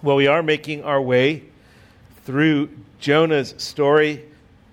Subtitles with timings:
[0.00, 1.42] Well, we are making our way
[2.24, 2.68] through
[3.00, 4.24] Jonah's story.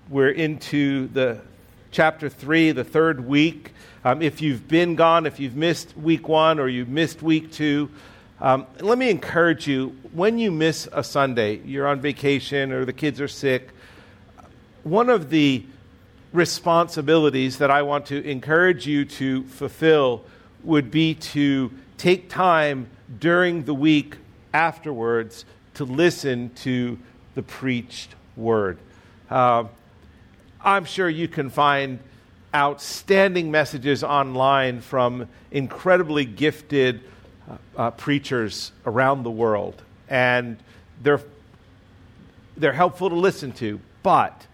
[0.08, 1.40] We're into the
[1.90, 3.72] chapter 3, the third week.
[4.04, 7.90] Um, if you've been gone, if you've missed week one or you've missed week two,
[8.40, 12.92] um, let me encourage you when you miss a Sunday, you're on vacation or the
[12.92, 13.70] kids are sick,
[14.84, 15.66] one of the
[16.32, 20.24] responsibilities that I want to encourage you to fulfill
[20.62, 24.18] would be to take time during the week
[24.56, 25.44] afterwards
[25.74, 26.98] to listen to
[27.34, 28.78] the preached word.
[29.28, 29.64] Uh,
[30.64, 31.98] I'm sure you can find
[32.54, 37.02] outstanding messages online from incredibly gifted
[37.50, 40.56] uh, uh, preachers around the world, and
[41.02, 41.20] they're,
[42.56, 44.46] they're helpful to listen to, but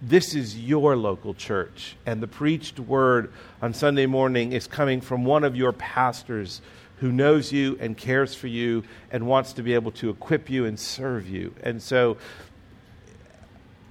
[0.00, 5.26] this is your local church, and the preached word on Sunday morning is coming from
[5.26, 6.62] one of your pastors
[7.00, 10.66] who knows you and cares for you and wants to be able to equip you
[10.66, 11.54] and serve you.
[11.62, 12.16] And so,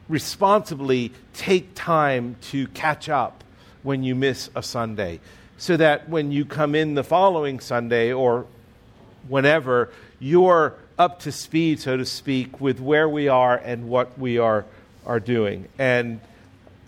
[0.07, 3.43] responsibly take time to catch up
[3.83, 5.19] when you miss a Sunday
[5.57, 8.45] so that when you come in the following Sunday or
[9.27, 14.37] whenever, you're up to speed, so to speak, with where we are and what we
[14.37, 14.65] are,
[15.05, 15.67] are doing.
[15.77, 16.21] And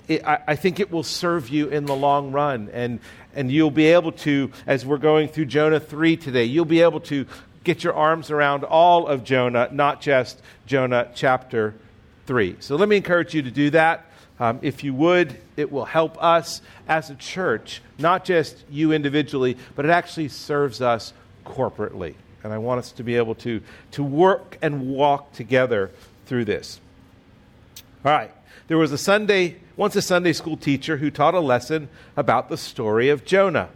[0.07, 2.69] it, I, I think it will serve you in the long run.
[2.73, 2.99] And,
[3.35, 6.99] and you'll be able to, as we're going through Jonah 3 today, you'll be able
[7.02, 7.25] to
[7.63, 11.75] get your arms around all of Jonah, not just Jonah chapter
[12.25, 12.58] 3.
[12.59, 14.05] So let me encourage you to do that.
[14.39, 19.55] Um, if you would, it will help us as a church, not just you individually,
[19.75, 21.13] but it actually serves us
[21.45, 22.15] corporately.
[22.43, 25.91] And I want us to be able to, to work and walk together
[26.25, 26.80] through this.
[28.03, 28.31] All right.
[28.72, 32.55] There was a Sunday, once a Sunday school teacher who taught a lesson about the
[32.55, 33.67] story of Jonah.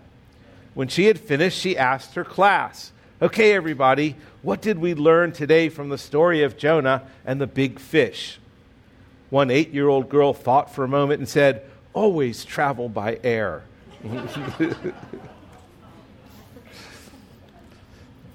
[0.73, 5.67] When she had finished, she asked her class, Okay, everybody, what did we learn today
[5.67, 8.39] from the story of Jonah and the big fish?
[9.29, 13.63] One eight year old girl thought for a moment and said, Always travel by air.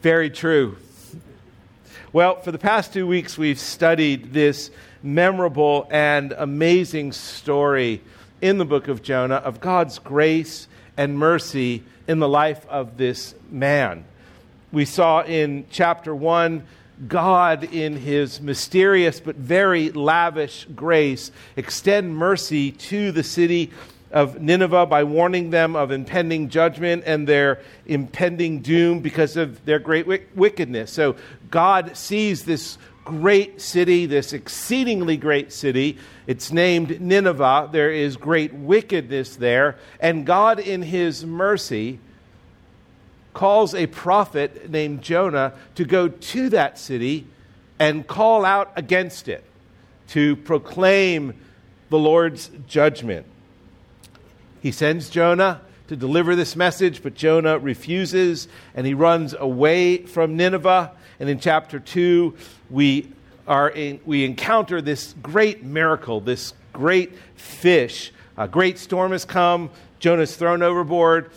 [0.02, 0.76] Very true.
[2.12, 8.02] Well, for the past two weeks, we've studied this memorable and amazing story
[8.42, 10.66] in the book of Jonah of God's grace
[10.96, 14.04] and mercy in the life of this man.
[14.72, 16.66] We saw in chapter 1
[17.06, 23.70] God, in his mysterious but very lavish grace, extend mercy to the city
[24.10, 29.78] of Nineveh by warning them of impending judgment and their impending doom because of their
[29.78, 30.92] great wickedness.
[30.92, 31.16] So
[31.50, 35.98] God sees this great city, this exceedingly great city.
[36.26, 37.70] It's named Nineveh.
[37.72, 39.76] There is great wickedness there.
[39.98, 41.98] And God, in his mercy,
[43.34, 47.26] calls a prophet named Jonah to go to that city
[47.78, 49.42] and call out against it,
[50.08, 51.34] to proclaim
[51.88, 53.26] the Lord's judgment.
[54.60, 60.36] He sends Jonah to deliver this message, but Jonah refuses and he runs away from
[60.36, 60.92] Nineveh.
[61.20, 62.34] And in chapter 2,
[62.70, 63.12] we,
[63.46, 68.10] are in, we encounter this great miracle, this great fish.
[68.38, 71.30] A great storm has come, Jonah's thrown overboard,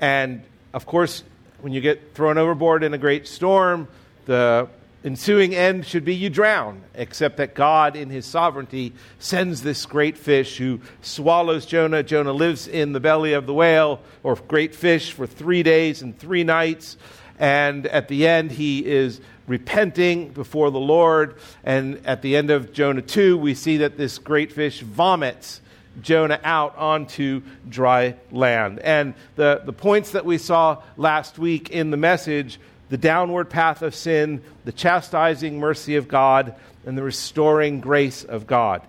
[0.00, 0.42] and
[0.72, 1.24] of course,
[1.60, 3.88] when you get thrown overboard in a great storm,
[4.26, 4.68] the
[5.04, 10.16] ensuing end should be you drown, except that God, in his sovereignty, sends this great
[10.16, 12.02] fish who swallows Jonah.
[12.02, 16.16] Jonah lives in the belly of the whale or great fish for three days and
[16.16, 16.96] three nights.
[17.38, 21.36] And at the end, he is repenting before the Lord.
[21.64, 25.60] And at the end of Jonah 2, we see that this great fish vomits
[26.02, 28.80] Jonah out onto dry land.
[28.80, 33.82] And the, the points that we saw last week in the message the downward path
[33.82, 36.54] of sin, the chastising mercy of God,
[36.84, 38.80] and the restoring grace of God.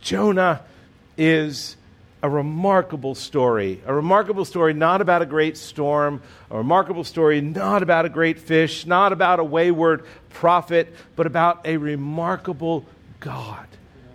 [0.00, 0.62] Jonah
[1.18, 1.76] is
[2.24, 3.82] a remarkable story.
[3.84, 8.38] A remarkable story not about a great storm, a remarkable story not about a great
[8.38, 12.86] fish, not about a wayward prophet, but about a remarkable
[13.20, 13.66] God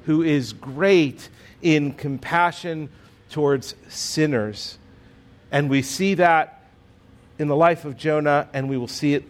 [0.06, 1.30] who is great
[1.62, 2.90] in compassion
[3.30, 4.80] towards sinners.
[5.52, 6.64] And we see that
[7.38, 9.24] in the life of Jonah, and we will see it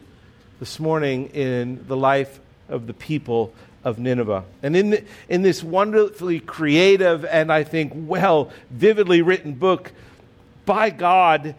[0.62, 2.39] this morning in the life
[2.69, 3.54] of the people
[3.84, 4.44] of Nineveh.
[4.62, 9.92] And in, the, in this wonderfully creative and I think well, vividly written book
[10.66, 11.56] by God,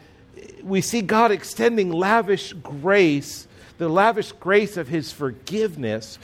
[0.63, 3.47] we see God extending lavish grace,
[3.79, 6.19] the lavish grace of his forgiveness,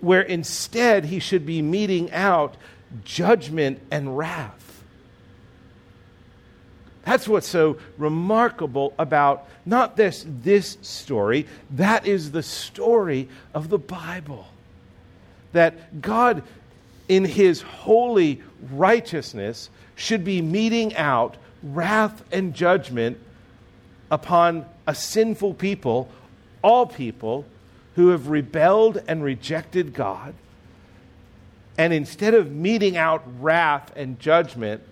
[0.00, 2.56] where instead he should be meting out
[3.04, 4.82] judgment and wrath.
[7.04, 13.78] That's what's so remarkable about not this, this story, that is the story of the
[13.78, 14.46] Bible.
[15.52, 16.42] That God,
[17.08, 23.18] in his holy righteousness, should be meting out wrath and judgment
[24.10, 26.10] upon a sinful people,
[26.62, 27.44] all people
[27.96, 30.34] who have rebelled and rejected God.
[31.76, 34.82] And instead of meting out wrath and judgment,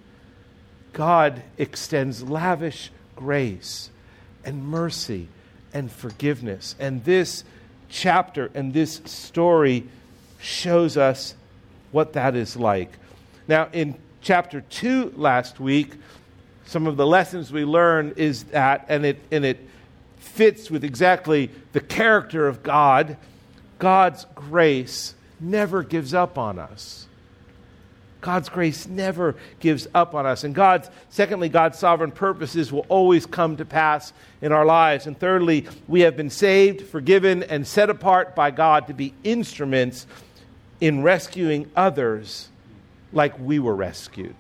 [0.93, 3.90] God extends lavish grace
[4.44, 5.28] and mercy
[5.72, 6.75] and forgiveness.
[6.78, 7.44] And this
[7.88, 9.88] chapter and this story
[10.40, 11.35] shows us
[11.90, 12.93] what that is like.
[13.46, 15.94] Now, in chapter 2 last week,
[16.67, 19.58] some of the lessons we learned is that, and it, and it
[20.19, 23.17] fits with exactly the character of God,
[23.79, 27.06] God's grace never gives up on us.
[28.20, 30.43] God's grace never gives up on us.
[30.43, 34.12] And God's, secondly, God's sovereign purposes will always come to pass
[34.43, 35.06] in our lives.
[35.06, 40.06] And thirdly, we have been saved, forgiven, and set apart by God to be instruments
[40.80, 42.48] in rescuing others
[43.12, 44.36] like we were rescued.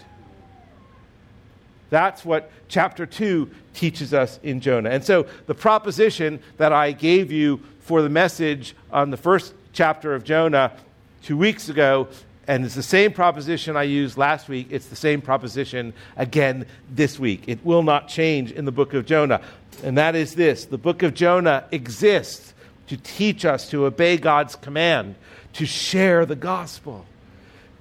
[1.90, 4.90] That's what chapter 2 teaches us in Jonah.
[4.90, 10.14] And so the proposition that I gave you for the message on the first chapter
[10.14, 10.72] of Jonah
[11.22, 12.08] two weeks ago,
[12.46, 17.18] and it's the same proposition I used last week, it's the same proposition again this
[17.18, 17.44] week.
[17.46, 19.40] It will not change in the book of Jonah.
[19.82, 22.52] And that is this the book of Jonah exists
[22.88, 25.14] to teach us to obey God's command,
[25.54, 27.06] to share the gospel,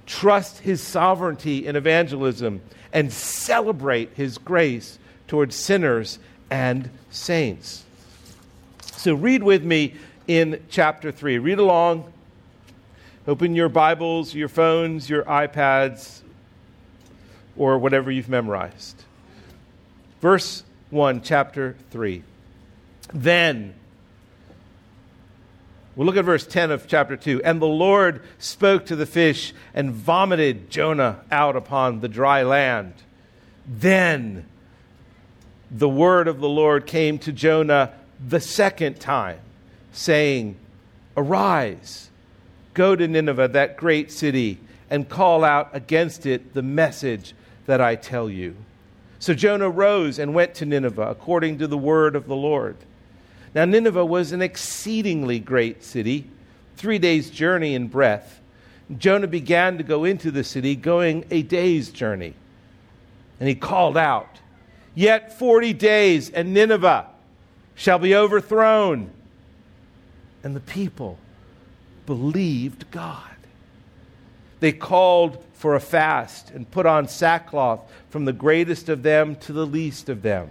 [0.06, 2.60] trust his sovereignty in evangelism
[2.92, 6.18] and celebrate his grace towards sinners
[6.50, 7.84] and saints.
[8.80, 9.94] So, read with me
[10.26, 11.38] in chapter 3.
[11.38, 12.12] Read along.
[13.26, 16.22] Open your Bibles, your phones, your iPads,
[17.56, 19.04] or whatever you've memorized.
[20.20, 22.22] Verse 1, chapter 3.
[23.12, 23.74] Then,
[25.98, 27.42] We'll look at verse 10 of chapter 2.
[27.42, 32.92] And the Lord spoke to the fish and vomited Jonah out upon the dry land.
[33.66, 34.46] Then
[35.72, 39.40] the word of the Lord came to Jonah the second time,
[39.90, 40.54] saying,
[41.16, 42.10] Arise,
[42.74, 47.34] go to Nineveh, that great city, and call out against it the message
[47.66, 48.54] that I tell you.
[49.18, 52.76] So Jonah rose and went to Nineveh according to the word of the Lord.
[53.58, 56.30] Now, Nineveh was an exceedingly great city,
[56.76, 58.40] three days' journey in breadth.
[58.96, 62.34] Jonah began to go into the city, going a day's journey.
[63.40, 64.38] And he called out,
[64.94, 67.08] Yet 40 days, and Nineveh
[67.74, 69.10] shall be overthrown.
[70.44, 71.18] And the people
[72.06, 73.24] believed God.
[74.60, 79.52] They called for a fast and put on sackcloth from the greatest of them to
[79.52, 80.50] the least of them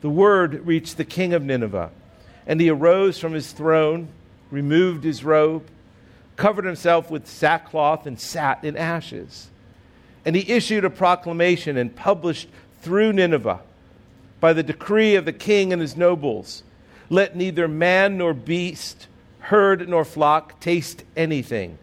[0.00, 1.90] the word reached the king of Nineveh,
[2.50, 4.08] and he arose from his throne,
[4.50, 5.68] removed his robe,
[6.34, 9.48] covered himself with sackcloth, and sat in ashes.
[10.24, 12.48] And he issued a proclamation and published
[12.82, 13.60] through Nineveh
[14.40, 16.64] by the decree of the king and his nobles
[17.08, 19.06] let neither man nor beast,
[19.38, 21.78] herd nor flock taste anything.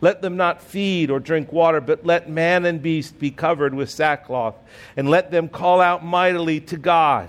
[0.00, 3.90] Let them not feed or drink water, but let man and beast be covered with
[3.90, 4.54] sackcloth,
[4.96, 7.28] and let them call out mightily to God.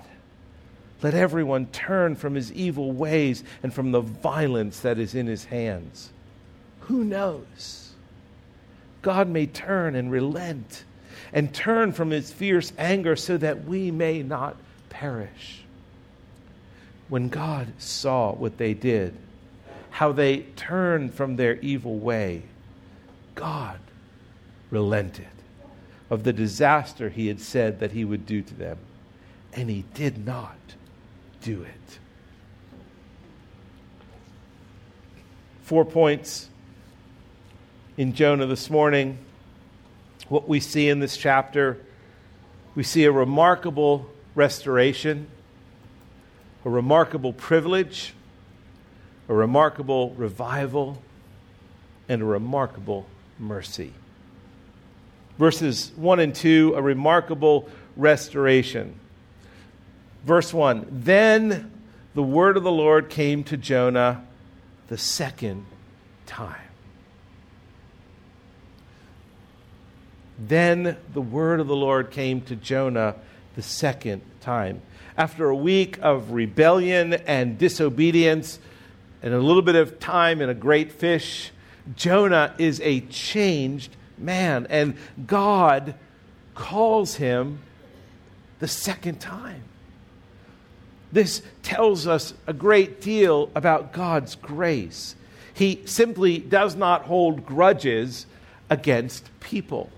[1.04, 5.46] Let everyone turn from his evil ways and from the violence that is in his
[5.46, 6.12] hands.
[6.82, 7.92] Who knows?
[9.02, 10.84] God may turn and relent
[11.34, 14.58] and turn from his fierce anger so that we may not
[14.90, 15.62] perish.
[17.10, 19.16] When God saw what they did,
[19.92, 22.44] how they turned from their evil way,
[23.36, 23.80] God
[24.72, 25.28] relented
[26.10, 28.78] of the disaster he had said that he would do to them,
[29.54, 30.56] and he did not
[31.42, 32.00] do it.
[35.64, 36.48] Four points
[37.98, 39.18] in Jonah this morning.
[40.30, 41.78] What we see in this chapter,
[42.76, 45.28] we see a remarkable restoration,
[46.64, 48.14] a remarkable privilege,
[49.28, 51.02] a remarkable revival,
[52.08, 53.06] and a remarkable
[53.40, 53.94] mercy.
[55.38, 59.00] Verses 1 and 2, a remarkable restoration.
[60.26, 61.72] Verse 1 Then
[62.14, 64.26] the word of the Lord came to Jonah
[64.88, 65.66] the second
[66.26, 66.56] time.
[70.40, 73.16] Then the word of the Lord came to Jonah
[73.56, 74.82] the second time.
[75.18, 78.60] After a week of rebellion and disobedience,
[79.22, 81.52] and a little bit of time in a great fish,
[81.96, 84.68] Jonah is a changed man.
[84.70, 84.96] And
[85.26, 85.96] God
[86.54, 87.60] calls him
[88.60, 89.64] the second time.
[91.12, 95.16] This tells us a great deal about God's grace.
[95.54, 98.26] He simply does not hold grudges
[98.70, 99.90] against people.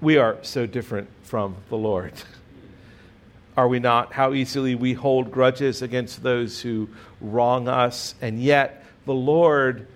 [0.00, 2.12] We are so different from the Lord.
[3.56, 4.14] Are we not?
[4.14, 6.88] How easily we hold grudges against those who
[7.20, 9.86] wrong us, and yet the Lord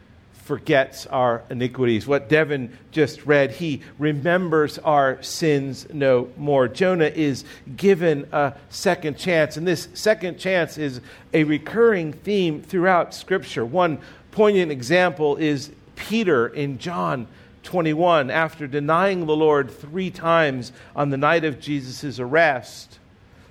[0.46, 2.06] forgets our iniquities.
[2.06, 6.68] What Devin just read, he remembers our sins no more.
[6.68, 7.44] Jonah is
[7.76, 11.00] given a second chance, and this second chance is
[11.34, 13.64] a recurring theme throughout Scripture.
[13.64, 13.98] One
[14.30, 17.26] poignant example is Peter in John
[17.64, 18.30] 21.
[18.30, 23.00] After denying the Lord three times on the night of Jesus' arrest,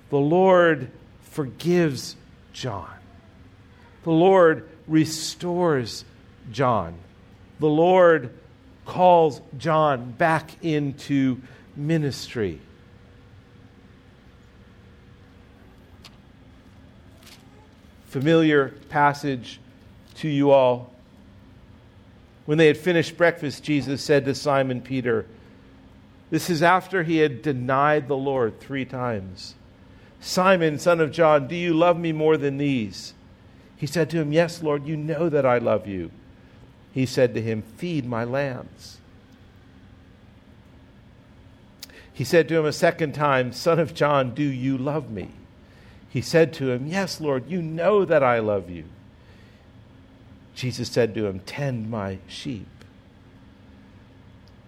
[0.08, 2.16] the Lord forgives
[2.54, 2.88] John.
[4.04, 6.06] The Lord restores
[6.50, 6.94] John.
[7.60, 8.30] The Lord
[8.84, 11.40] calls John back into
[11.74, 12.60] ministry.
[18.06, 19.60] Familiar passage
[20.16, 20.92] to you all.
[22.46, 25.26] When they had finished breakfast, Jesus said to Simon Peter,
[26.30, 29.56] This is after he had denied the Lord three times.
[30.20, 33.14] Simon, son of John, do you love me more than these?
[33.76, 36.10] He said to him, Yes, Lord, you know that I love you.
[36.96, 38.96] He said to him, Feed my lambs.
[42.14, 45.28] He said to him a second time, Son of John, do you love me?
[46.08, 48.84] He said to him, Yes, Lord, you know that I love you.
[50.54, 52.66] Jesus said to him, Tend my sheep.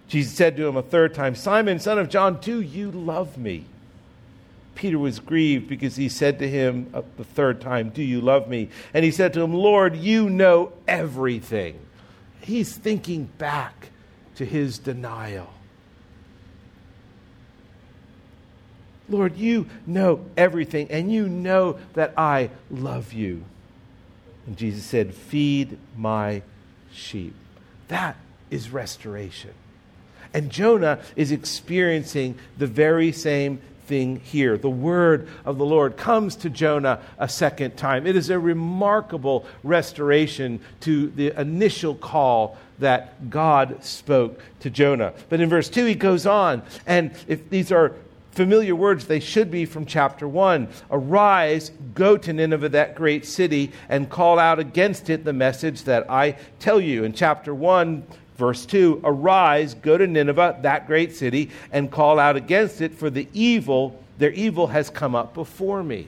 [0.07, 3.65] Jesus said to him a third time, Simon, son of John, do you love me?
[4.75, 8.69] Peter was grieved because he said to him the third time, Do you love me?
[8.93, 11.79] And he said to him, Lord, you know everything.
[12.41, 13.89] He's thinking back
[14.35, 15.49] to his denial.
[19.09, 23.43] Lord, you know everything, and you know that I love you.
[24.45, 26.43] And Jesus said, Feed my
[26.91, 27.33] sheep.
[27.87, 28.15] That
[28.51, 29.53] is restoration.
[30.33, 34.55] And Jonah is experiencing the very same thing here.
[34.55, 38.05] The word of the Lord comes to Jonah a second time.
[38.05, 45.13] It is a remarkable restoration to the initial call that God spoke to Jonah.
[45.27, 47.93] But in verse 2, he goes on, and if these are
[48.31, 50.67] familiar words, they should be from chapter 1.
[50.91, 56.09] Arise, go to Nineveh, that great city, and call out against it the message that
[56.09, 57.03] I tell you.
[57.03, 58.03] In chapter 1,
[58.39, 63.09] Verse 2 Arise, go to Nineveh, that great city, and call out against it, for
[63.09, 66.07] the evil, their evil has come up before me.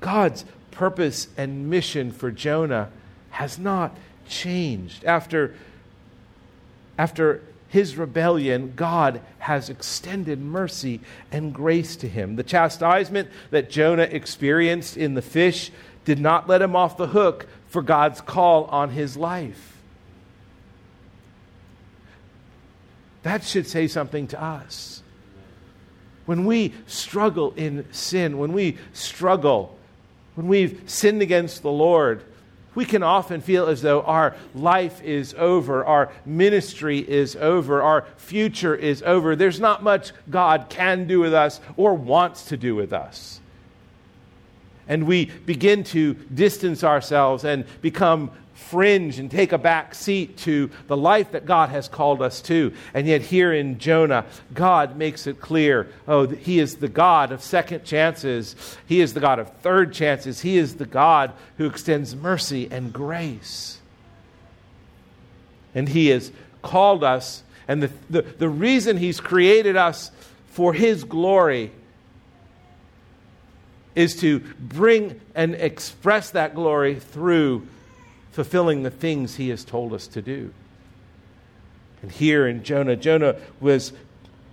[0.00, 2.88] God's purpose and mission for Jonah
[3.30, 3.96] has not
[4.28, 5.04] changed.
[5.04, 5.56] After,
[6.96, 11.00] after his rebellion, God has extended mercy
[11.32, 12.36] and grace to him.
[12.36, 15.72] The chastisement that Jonah experienced in the fish
[16.04, 19.78] did not let him off the hook for God's call on his life.
[23.22, 25.02] That should say something to us.
[26.26, 29.76] When we struggle in sin, when we struggle,
[30.34, 32.24] when we've sinned against the Lord,
[32.74, 38.06] we can often feel as though our life is over, our ministry is over, our
[38.16, 39.34] future is over.
[39.34, 43.40] There's not much God can do with us or wants to do with us
[44.90, 50.68] and we begin to distance ourselves and become fringe and take a back seat to
[50.88, 52.74] the life that God has called us to.
[52.92, 57.40] And yet, here in Jonah, God makes it clear oh, He is the God of
[57.40, 62.16] second chances, He is the God of third chances, He is the God who extends
[62.16, 63.78] mercy and grace.
[65.72, 66.32] And He has
[66.62, 70.10] called us, and the, the, the reason He's created us
[70.48, 71.70] for His glory
[73.94, 77.66] is to bring and express that glory through
[78.32, 80.52] fulfilling the things he has told us to do.
[82.02, 83.92] And here in Jonah, Jonah was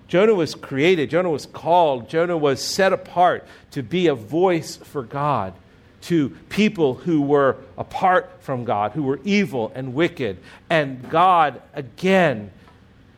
[0.08, 5.03] Jonah was created, Jonah was called, Jonah was set apart to be a voice for
[5.03, 5.53] God
[6.03, 10.38] to people who were apart from God, who were evil and wicked.
[10.70, 12.51] And God, again,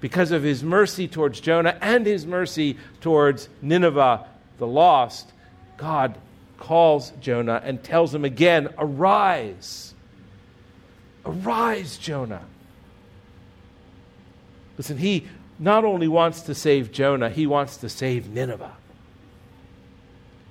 [0.01, 4.25] because of his mercy towards Jonah and his mercy towards Nineveh,
[4.57, 5.31] the lost,
[5.79, 6.17] God
[6.57, 9.93] calls Jonah and tells him again, Arise.
[11.25, 12.43] Arise, Jonah.
[14.77, 18.75] Listen, he not only wants to save Jonah, he wants to save Nineveh.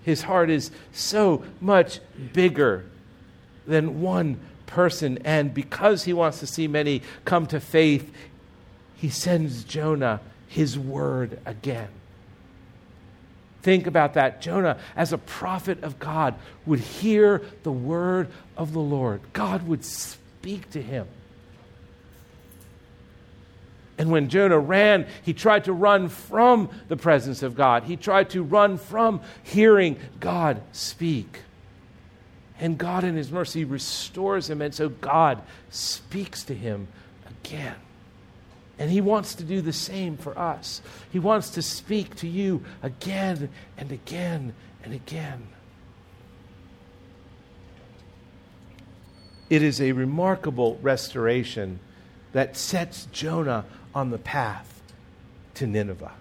[0.02, 2.00] His heart is so much
[2.32, 2.86] bigger
[3.66, 5.18] than one person.
[5.24, 8.10] And because he wants to see many come to faith
[8.98, 11.88] he sends Jonah his word again.
[13.68, 14.40] Think about that.
[14.40, 19.20] Jonah, as a prophet of God, would hear the word of the Lord.
[19.34, 21.06] God would speak to him.
[23.98, 27.82] And when Jonah ran, he tried to run from the presence of God.
[27.82, 31.40] He tried to run from hearing God speak.
[32.58, 34.62] And God, in His mercy, restores him.
[34.62, 36.88] And so God speaks to him
[37.44, 37.74] again.
[38.78, 40.80] And He wants to do the same for us.
[41.10, 44.54] He wants to speak to you again and again
[44.84, 45.48] and again.
[49.50, 51.80] It is a remarkable restoration
[52.32, 54.82] that sets Jonah on the path
[55.54, 56.12] to Nineveh.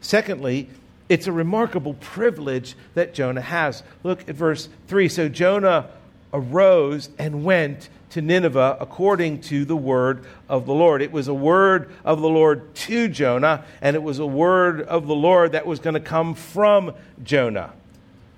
[0.00, 0.68] Secondly,
[1.08, 3.82] it's a remarkable privilege that Jonah has.
[4.02, 5.08] Look at verse 3.
[5.08, 5.88] So Jonah
[6.32, 11.02] arose and went to Nineveh according to the word of the Lord.
[11.02, 15.06] It was a word of the Lord to Jonah, and it was a word of
[15.06, 17.72] the Lord that was going to come from Jonah.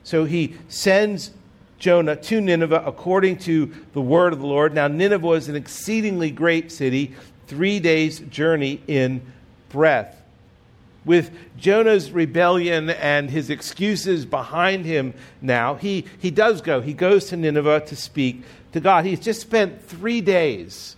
[0.02, 1.30] So he sends
[1.78, 4.74] Jonah to Nineveh according to the word of the Lord.
[4.74, 7.14] Now, Nineveh was an exceedingly great city,
[7.46, 9.22] three days' journey in
[9.68, 10.19] breadth.
[11.04, 16.80] With Jonah's rebellion and his excuses behind him now, he, he does go.
[16.80, 19.06] He goes to Nineveh to speak to God.
[19.06, 20.96] He's just spent three days.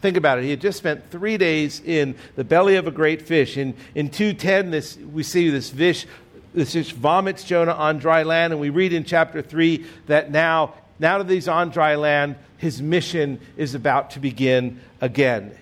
[0.00, 0.44] Think about it.
[0.44, 3.56] He had just spent three days in the belly of a great fish.
[3.56, 6.06] In, in 210, this, we see this fish,
[6.52, 8.52] this fish vomits Jonah on dry land.
[8.52, 12.82] And we read in chapter 3 that now, now that he's on dry land, his
[12.82, 15.56] mission is about to begin again.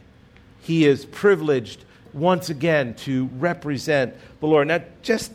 [0.63, 1.85] He is privileged
[2.15, 4.69] once again to represent the Lord.
[4.69, 5.33] Now, just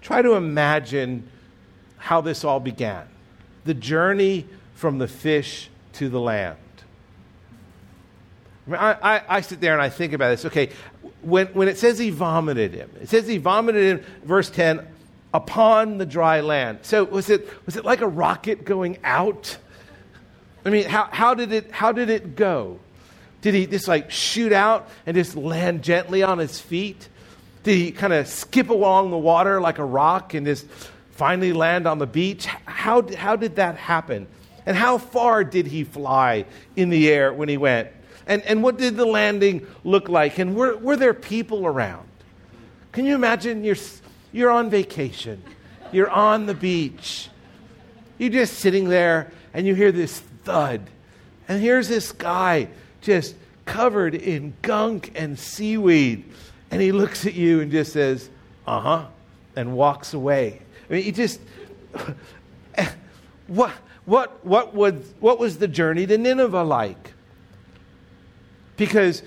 [0.00, 1.28] try to imagine
[1.96, 3.08] how this all began
[3.64, 6.56] the journey from the fish to the land.
[8.70, 10.44] I, I, I, sit there and I think about this.
[10.46, 10.70] Okay,
[11.22, 14.86] when, when it says he vomited him, it says he vomited him, verse 10,
[15.34, 16.80] upon the dry land.
[16.82, 19.58] So was it, was it like a rocket going out?
[20.64, 22.78] I mean, how, how, did it, how did it go?
[23.40, 27.08] Did he just like shoot out and just land gently on his feet?
[27.62, 30.66] Did he kind of skip along the water like a rock and just
[31.12, 32.46] finally land on the beach?
[32.46, 34.26] How, how did that happen?
[34.66, 36.44] And how far did he fly
[36.76, 37.88] in the air when he went?
[38.26, 40.38] And, and what did the landing look like?
[40.38, 42.08] And were, were there people around?
[42.92, 43.76] Can you imagine you're,
[44.32, 45.42] you're on vacation,
[45.92, 47.28] you're on the beach,
[48.18, 50.82] you're just sitting there and you hear this thud.
[51.48, 52.68] And here's this guy
[53.08, 56.24] just covered in gunk and seaweed.
[56.70, 58.28] And he looks at you and just says,
[58.66, 59.06] uh huh,
[59.56, 60.60] and walks away.
[60.88, 61.40] I mean, he just,
[63.46, 63.72] what?
[64.04, 67.14] what, what, would, what was the journey to Nineveh like?
[68.76, 69.22] Because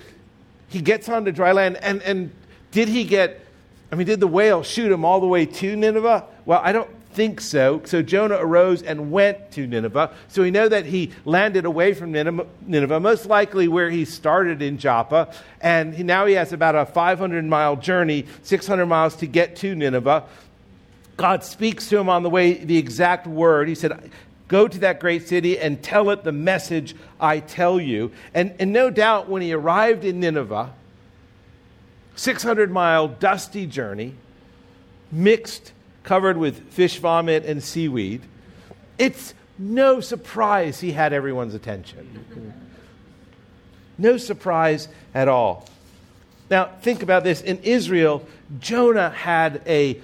[0.68, 2.32] he gets onto dry land, and, and
[2.70, 3.44] did he get,
[3.90, 6.24] I mean, did the whale shoot him all the way to Nineveh?
[6.46, 7.82] Well, I don't think so.
[7.84, 10.12] So Jonah arose and went to Nineveh.
[10.28, 14.78] So we know that he landed away from Nineveh, most likely where he started in
[14.78, 15.32] Joppa.
[15.60, 19.74] And he, now he has about a 500 mile journey, 600 miles to get to
[19.74, 20.24] Nineveh.
[21.16, 23.68] God speaks to him on the way the exact word.
[23.68, 24.10] He said,
[24.48, 28.12] Go to that great city and tell it the message I tell you.
[28.34, 30.74] And, and no doubt when he arrived in Nineveh,
[32.16, 34.14] 600 mile dusty journey,
[35.10, 35.72] mixed,
[36.04, 38.22] covered with fish vomit and seaweed,
[38.98, 42.54] it's no surprise he had everyone's attention.
[43.98, 45.66] No surprise at all.
[46.50, 47.40] Now, think about this.
[47.40, 48.26] In Israel,
[48.58, 50.00] Jonah had a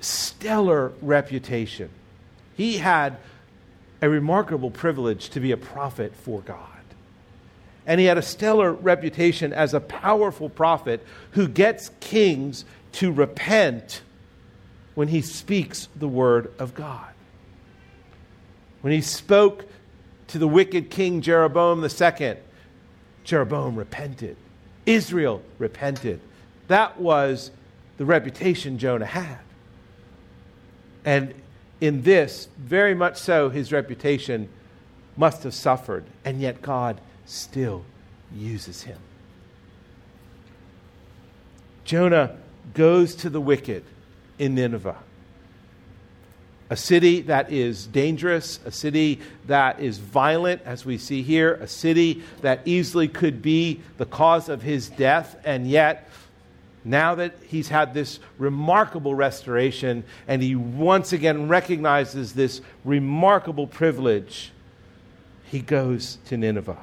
[0.00, 1.90] stellar reputation.
[2.56, 3.16] He had
[4.00, 6.64] a remarkable privilege to be a prophet for God.
[7.86, 14.02] And he had a stellar reputation as a powerful prophet who gets kings to repent
[14.98, 17.06] when he speaks the word of God.
[18.80, 19.64] When he spoke
[20.26, 22.36] to the wicked king Jeroboam II,
[23.22, 24.36] Jeroboam repented.
[24.86, 26.20] Israel repented.
[26.66, 27.52] That was
[27.96, 29.38] the reputation Jonah had.
[31.04, 31.32] And
[31.80, 34.48] in this, very much so, his reputation
[35.16, 37.84] must have suffered, and yet God still
[38.34, 38.98] uses him.
[41.84, 42.36] Jonah
[42.74, 43.84] goes to the wicked
[44.38, 44.96] in Nineveh,
[46.70, 51.66] a city that is dangerous, a city that is violent, as we see here, a
[51.66, 56.08] city that easily could be the cause of his death, and yet
[56.84, 64.52] now that he's had this remarkable restoration and he once again recognizes this remarkable privilege,
[65.44, 66.78] he goes to Nineveh.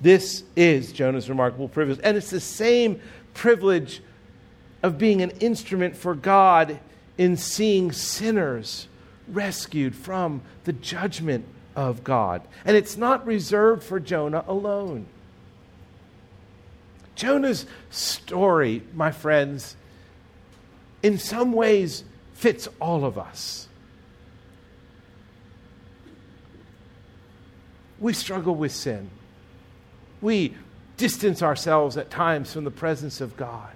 [0.00, 2.00] This is Jonah's remarkable privilege.
[2.02, 3.00] And it's the same
[3.32, 4.02] privilege
[4.86, 6.78] of being an instrument for God
[7.18, 8.86] in seeing sinners
[9.26, 11.44] rescued from the judgment
[11.74, 12.40] of God.
[12.64, 15.06] And it's not reserved for Jonah alone.
[17.16, 19.74] Jonah's story, my friends,
[21.02, 23.66] in some ways fits all of us.
[27.98, 29.10] We struggle with sin.
[30.20, 30.54] We
[30.96, 33.75] distance ourselves at times from the presence of God.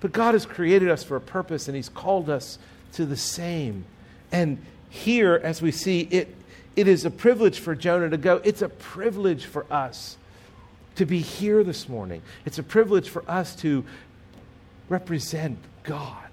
[0.00, 2.58] But God has created us for a purpose and He's called us
[2.92, 3.84] to the same.
[4.32, 6.34] And here, as we see, it,
[6.74, 8.40] it is a privilege for Jonah to go.
[8.44, 10.16] It's a privilege for us
[10.96, 12.22] to be here this morning.
[12.44, 13.84] It's a privilege for us to
[14.88, 16.26] represent God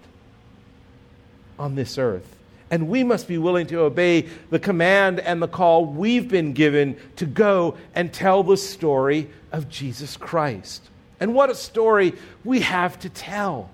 [1.60, 2.36] on this earth.
[2.72, 6.98] And we must be willing to obey the command and the call we've been given
[7.18, 10.90] to go and tell the story of Jesus Christ.
[11.24, 13.70] And what a story we have to tell.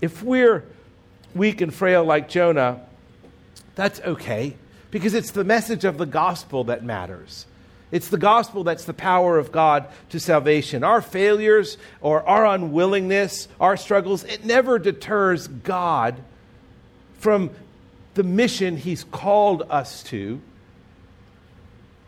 [0.00, 0.64] If we're
[1.34, 2.82] weak and frail like Jonah,
[3.74, 4.54] that's okay
[4.92, 7.44] because it's the message of the gospel that matters.
[7.90, 10.84] It's the gospel that's the power of God to salvation.
[10.84, 16.22] Our failures or our unwillingness, our struggles, it never deters God
[17.18, 17.50] from
[18.14, 20.40] the mission He's called us to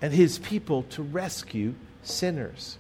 [0.00, 2.78] and His people to rescue sinners.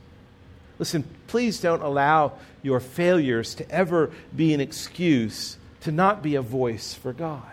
[0.82, 6.42] Listen, please don't allow your failures to ever be an excuse to not be a
[6.42, 7.44] voice for God.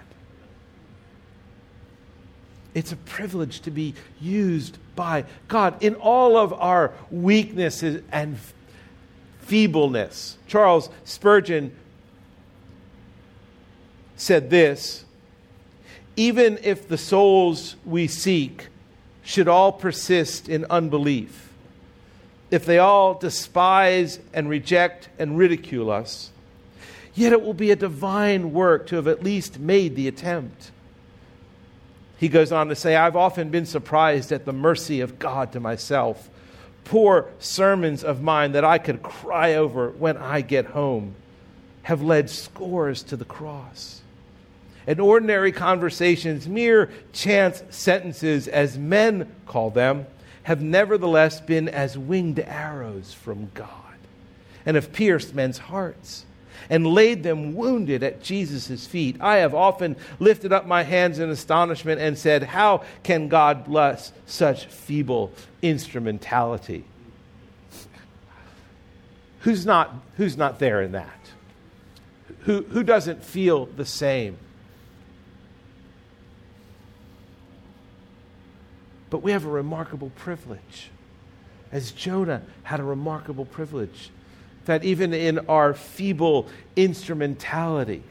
[2.74, 8.40] It's a privilege to be used by God in all of our weaknesses and
[9.42, 10.40] feebleness.
[10.48, 11.72] Charles Spurgeon
[14.16, 15.06] said this
[16.16, 18.70] Even if the souls we seek
[19.24, 21.49] should all persist in unbelief,
[22.52, 26.32] if they all despise and reject and ridicule us,
[27.14, 30.72] yet it will be a divine work to have at least made the attempt.
[32.18, 35.60] He goes on to say, I've often been surprised at the mercy of God to
[35.60, 36.30] myself.
[36.84, 41.16] Poor sermons of mine that I could cry over when I get home
[41.84, 44.02] have led scores to the cross.
[44.86, 50.06] And ordinary conversations, mere chance sentences, as men call them,
[50.44, 53.70] have nevertheless been as winged arrows from God
[54.66, 56.26] and have pierced men's hearts
[56.70, 59.18] and laid them wounded at Jesus' feet.
[59.22, 64.12] I have often lifted up my hands in astonishment and said, How can God bless
[64.26, 66.84] such feeble instrumentality?
[69.42, 71.32] Who's not, who's not there in that?
[72.42, 74.38] Who, who doesn't feel the same?
[79.10, 80.92] But we have a remarkable privilege.
[81.72, 84.12] As Jonah had a remarkable privilege
[84.66, 88.04] that even in our feeble instrumentality,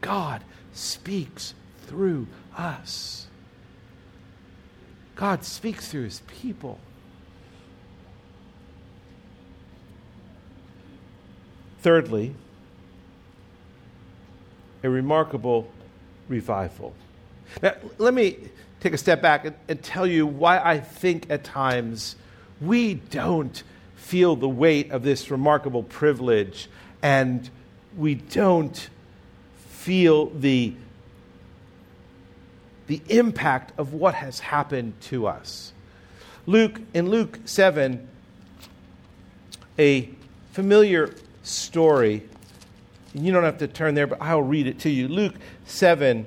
[0.00, 1.54] God speaks
[1.86, 3.26] through us.
[5.16, 6.78] God speaks through his people.
[11.80, 12.34] Thirdly,
[14.84, 15.68] a remarkable
[16.28, 16.94] revival.
[17.60, 18.38] Now, let me
[18.82, 22.16] take a step back and, and, tell you why I think at times
[22.60, 23.62] we don't
[23.94, 26.68] feel the weight of this remarkable privilege
[27.00, 27.48] and
[27.96, 28.88] we don't
[29.56, 30.74] feel the,
[32.88, 35.72] the impact of what has happened to us.
[36.44, 38.08] Luke, in Luke 7,
[39.78, 40.10] a
[40.50, 41.14] familiar
[41.44, 42.28] story,
[43.14, 45.06] you don't have to turn there, but I'll read it to you.
[45.06, 45.34] Luke
[45.66, 46.26] 7,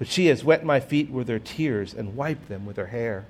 [0.00, 3.26] but she has wet my feet with her tears and wiped them with her hair.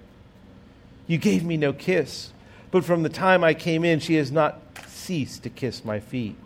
[1.09, 2.31] You gave me no kiss,
[2.71, 6.37] but from the time I came in, she has not ceased to kiss my feet.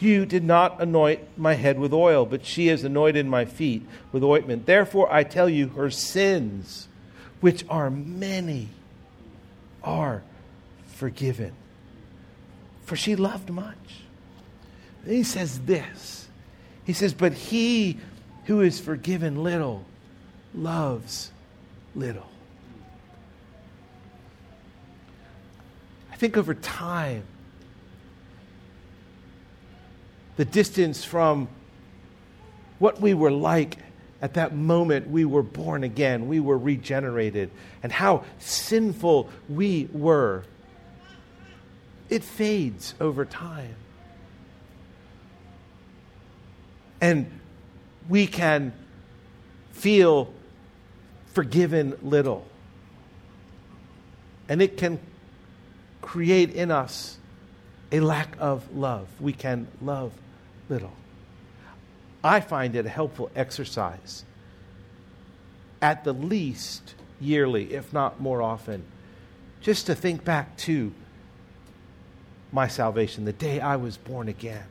[0.00, 4.24] You did not anoint my head with oil, but she has anointed my feet with
[4.24, 4.66] ointment.
[4.66, 6.88] Therefore, I tell you, her sins,
[7.40, 8.70] which are many,
[9.84, 10.24] are
[10.88, 11.52] forgiven.
[12.82, 13.76] For she loved much.
[15.04, 16.26] And he says this
[16.82, 17.98] He says, But he
[18.46, 19.84] who is forgiven little
[20.54, 21.30] loves
[21.94, 22.28] little.
[26.12, 27.24] I think over time,
[30.36, 31.48] the distance from
[32.78, 33.78] what we were like
[34.20, 37.50] at that moment we were born again, we were regenerated,
[37.82, 40.44] and how sinful we were,
[42.08, 43.74] it fades over time.
[47.00, 47.40] And
[48.08, 48.72] we can
[49.72, 50.32] feel
[51.32, 52.46] forgiven little.
[54.48, 55.00] And it can
[56.02, 57.18] create in us
[57.90, 59.08] a lack of love.
[59.20, 60.12] We can love
[60.68, 60.92] little.
[62.22, 64.24] I find it a helpful exercise,
[65.82, 68.84] at the least yearly, if not more often,
[69.60, 70.92] just to think back to
[72.52, 74.64] my salvation, the day I was born again.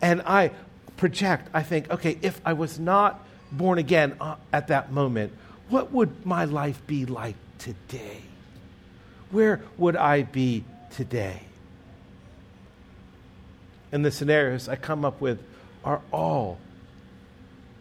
[0.00, 0.52] And I
[0.98, 5.32] project, I think, okay, if I was not born again uh, at that moment,
[5.70, 8.20] what would my life be like today?
[9.30, 11.42] Where would I be today?
[13.90, 15.42] And the scenarios I come up with
[15.84, 16.58] are all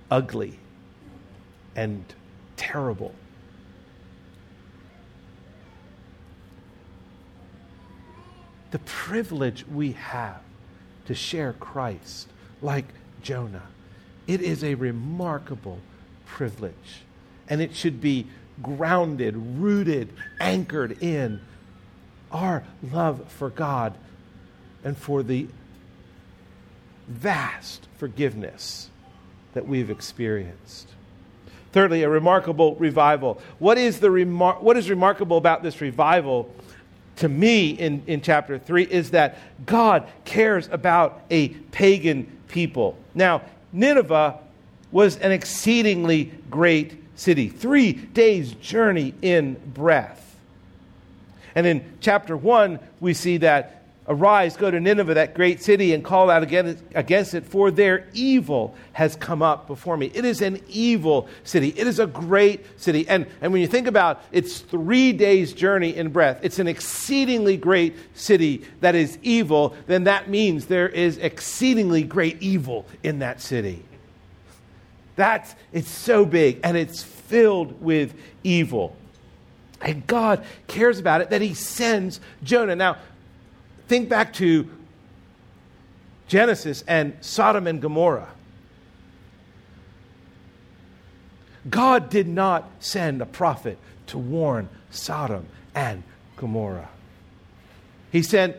[0.09, 0.59] ugly
[1.75, 2.05] and
[2.55, 3.13] terrible.
[8.71, 10.41] The privilege we have
[11.05, 12.27] to share Christ
[12.61, 12.85] like
[13.27, 13.63] Jonah,
[14.25, 15.79] it is a remarkable
[16.25, 17.01] privilege.
[17.49, 18.25] And it should be
[18.63, 21.41] grounded, rooted, anchored in
[22.31, 23.95] our love for God
[24.81, 25.49] and for the
[27.09, 28.89] vast forgiveness
[29.53, 30.87] that we've experienced.
[31.73, 33.41] Thirdly, a remarkable revival.
[33.59, 36.49] What is, the remar- what is remarkable about this revival
[37.17, 42.97] to me in, in chapter 3 is that God cares about a pagan people.
[43.17, 43.41] Now,
[43.73, 44.37] Nineveh
[44.91, 50.23] was an exceedingly great city, three days' journey in breadth.
[51.55, 53.76] And in chapter 1, we see that
[54.09, 58.73] Arise, go to Nineveh, that great city, and call out against it, for their evil
[58.93, 60.09] has come up before me.
[60.13, 61.73] It is an evil city.
[61.75, 63.05] It is a great city.
[63.09, 67.57] And, and when you think about its three days' journey in breadth, it's an exceedingly
[67.57, 73.41] great city that is evil, then that means there is exceedingly great evil in that
[73.41, 73.83] city.
[75.17, 78.95] That's, it's so big, and it's filled with evil.
[79.81, 82.75] And God cares about it that He sends Jonah.
[82.75, 82.97] Now,
[83.87, 84.69] Think back to
[86.27, 88.27] Genesis and Sodom and Gomorrah.
[91.69, 96.03] God did not send a prophet to warn Sodom and
[96.35, 96.89] Gomorrah.
[98.11, 98.55] He sent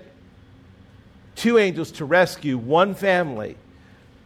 [1.35, 3.57] two angels to rescue one family,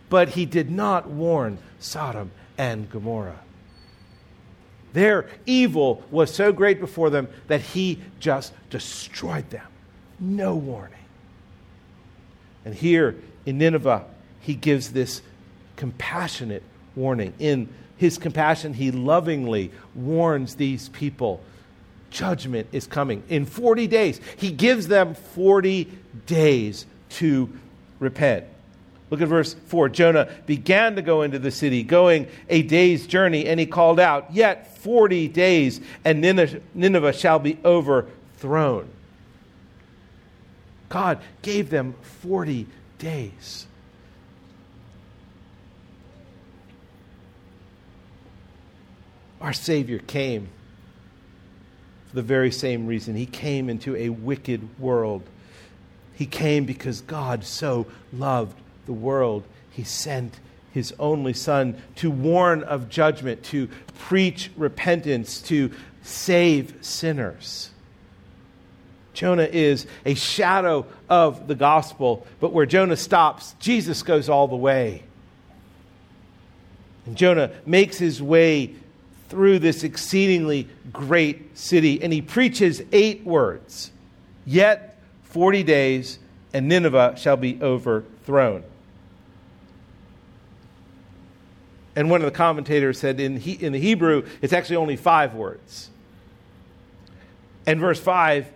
[0.09, 3.41] but he did not warn Sodom and Gomorrah.
[4.93, 9.72] Their evil was so great before them that he just destroyed them
[10.23, 10.99] no warning.
[12.65, 14.05] And here in Nineveh,
[14.41, 15.21] he gives this
[15.77, 16.63] compassionate
[16.95, 17.35] warning.
[17.41, 21.43] In his compassion, he lovingly warns these people
[22.11, 23.23] judgment is coming.
[23.29, 25.91] In 40 days, he gives them 40
[26.27, 27.51] days to
[27.99, 28.45] repent.
[29.11, 29.89] Look at verse 4.
[29.89, 34.33] Jonah began to go into the city, going a day's journey, and he called out,
[34.33, 38.89] Yet 40 days, and Nineveh shall be overthrown.
[40.93, 42.67] God gave them 40
[42.99, 43.67] days.
[49.41, 50.51] Our Savior came
[52.09, 53.17] for the very same reason.
[53.17, 55.23] He came into a wicked world.
[56.13, 59.45] He came because God so loved the world.
[59.71, 60.41] He sent
[60.73, 65.71] his only Son to warn of judgment, to preach repentance, to
[66.03, 67.72] save sinners.
[69.15, 74.57] Jonah is a shadow of the gospel, but where Jonah stops, Jesus goes all the
[74.57, 75.03] way.
[77.05, 78.75] And Jonah makes his way
[79.29, 83.91] through this exceedingly great city, and he preaches eight words
[84.45, 86.19] Yet 40 days,
[86.53, 88.65] and Nineveh shall be overthrown.
[91.95, 95.35] And one of the commentators said in, he, in the Hebrew, it's actually only five
[95.35, 95.91] words.
[97.67, 98.51] And verse 5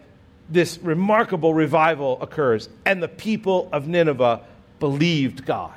[0.49, 4.43] this remarkable revival occurs, and the people of Nineveh
[4.79, 5.73] believed God.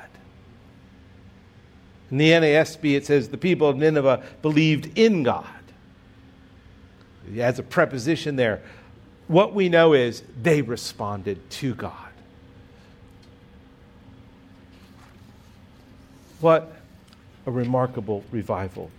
[2.10, 5.46] In the NASB, it says the people of Nineveh believed in God.
[7.38, 8.60] Adds a preposition there.
[9.28, 11.94] What we know is they responded to God.
[16.40, 16.72] What
[17.46, 18.90] a remarkable revival.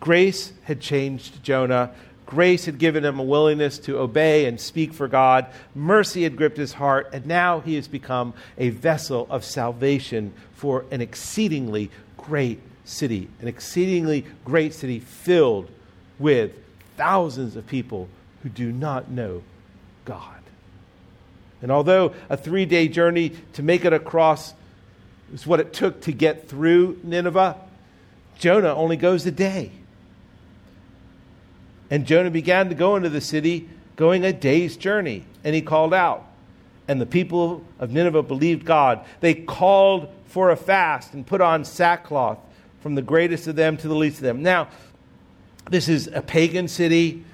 [0.00, 1.92] Grace had changed Jonah.
[2.26, 5.46] Grace had given him a willingness to obey and speak for God.
[5.74, 10.84] Mercy had gripped his heart, and now he has become a vessel of salvation for
[10.90, 15.70] an exceedingly great city, an exceedingly great city filled
[16.18, 16.52] with
[16.96, 18.08] thousands of people
[18.42, 19.42] who do not know
[20.04, 20.36] God.
[21.62, 24.52] And although a three day journey to make it across
[25.32, 27.56] is what it took to get through Nineveh,
[28.38, 29.70] Jonah only goes a day.
[31.90, 35.94] And Jonah began to go into the city, going a day's journey, and he called
[35.94, 36.26] out.
[36.88, 39.04] And the people of Nineveh believed God.
[39.20, 42.38] They called for a fast and put on sackcloth
[42.80, 44.42] from the greatest of them to the least of them.
[44.42, 44.68] Now,
[45.70, 47.24] this is a pagan city.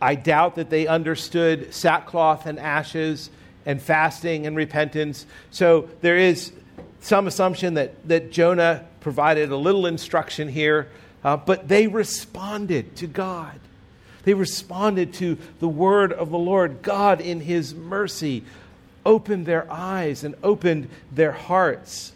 [0.00, 3.30] I doubt that they understood sackcloth and ashes
[3.66, 5.26] and fasting and repentance.
[5.50, 6.52] So there is
[7.00, 10.88] some assumption that, that Jonah provided a little instruction here
[11.24, 13.58] uh, but they responded to God.
[14.24, 16.82] They responded to the word of the Lord.
[16.82, 18.44] God, in his mercy,
[19.04, 22.12] opened their eyes and opened their hearts.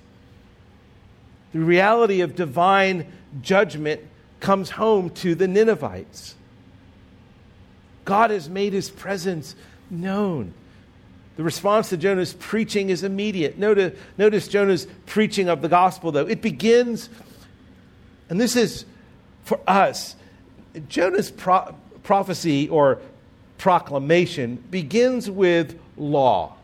[1.53, 3.11] The reality of divine
[3.43, 4.03] judgment
[4.41, 6.35] comes home to the Ninevites.
[8.05, 9.55] God has made his presence
[9.91, 10.55] known.
[11.37, 13.59] The response to Jonah's preaching is immediate.
[13.59, 16.27] Notice, notice Jonah's preaching of the gospel, though.
[16.27, 17.09] It begins,
[18.29, 18.85] and this is
[19.49, 20.15] for us,
[20.89, 23.01] Jonah's pro- prophecy or
[23.57, 26.55] proclamation begins with law.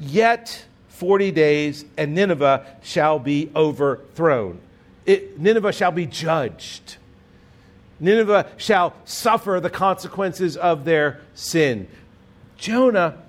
[0.00, 4.60] Yet 40 days, and Nineveh shall be overthrown.
[5.06, 6.96] It, Nineveh shall be judged.
[8.00, 11.86] Nineveh shall suffer the consequences of their sin.
[12.56, 13.22] Jonah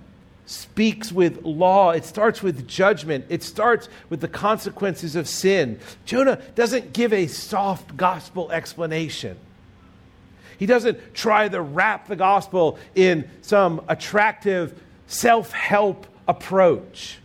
[0.46, 1.92] speaks with law.
[1.92, 3.26] It starts with judgment.
[3.30, 5.80] It starts with the consequences of sin.
[6.06, 9.38] Jonah doesn't give a soft gospel explanation.
[10.58, 17.20] He doesn't try to wrap the gospel in some attractive self help approach.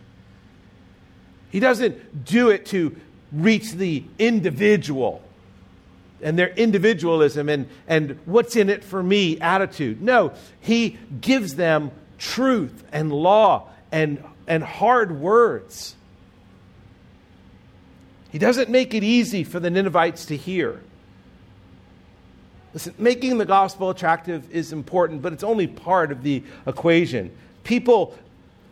[1.51, 2.95] He doesn't do it to
[3.31, 5.21] reach the individual
[6.21, 10.01] and their individualism and, and what's in it for me attitude.
[10.01, 15.95] No, he gives them truth and law and, and hard words.
[18.31, 20.81] He doesn't make it easy for the Ninevites to hear.
[22.73, 27.35] Listen, making the gospel attractive is important, but it's only part of the equation.
[27.63, 28.15] People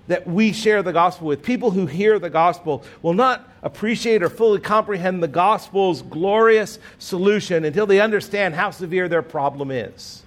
[0.07, 4.29] that we share the gospel with, people who hear the gospel, will not appreciate or
[4.29, 10.21] fully comprehend the gospel's glorious solution until they understand how severe their problem is.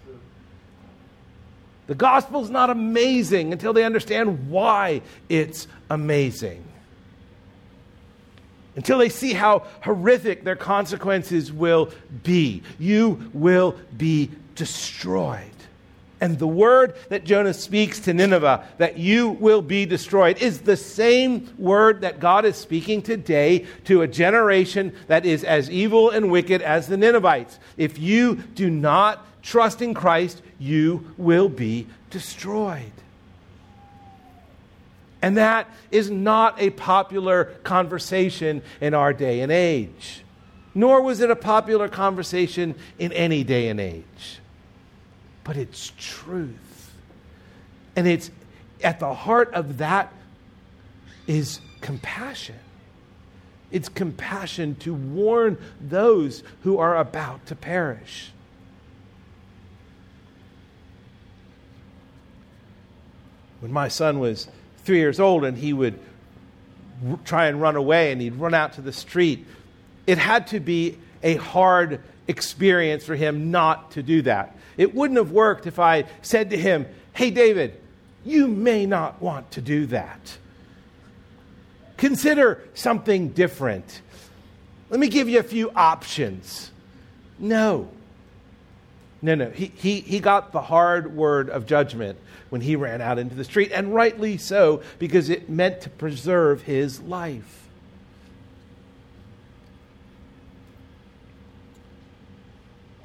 [1.90, 6.62] The gospel's not amazing until they understand why it's amazing.
[8.76, 11.90] Until they see how horrific their consequences will
[12.22, 12.62] be.
[12.78, 15.50] You will be destroyed.
[16.20, 20.76] And the word that Jonah speaks to Nineveh, that you will be destroyed, is the
[20.76, 26.30] same word that God is speaking today to a generation that is as evil and
[26.30, 27.58] wicked as the Ninevites.
[27.76, 32.92] If you do not trust in Christ, you will be destroyed.
[35.22, 40.24] And that is not a popular conversation in our day and age,
[40.74, 44.40] nor was it a popular conversation in any day and age.
[45.44, 46.92] But it's truth.
[47.96, 48.30] And it's
[48.82, 50.12] at the heart of that
[51.26, 52.58] is compassion.
[53.70, 58.32] It's compassion to warn those who are about to perish.
[63.60, 64.48] When my son was
[64.84, 65.98] three years old and he would
[67.08, 69.46] r- try and run away and he'd run out to the street,
[70.06, 74.56] it had to be a hard experience for him not to do that.
[74.76, 77.78] It wouldn't have worked if I said to him, Hey, David,
[78.24, 80.38] you may not want to do that.
[81.96, 84.00] Consider something different.
[84.88, 86.70] Let me give you a few options.
[87.38, 87.90] No.
[89.22, 89.50] No, no.
[89.50, 92.18] He, he, he got the hard word of judgment
[92.48, 96.62] when he ran out into the street, and rightly so, because it meant to preserve
[96.62, 97.68] his life.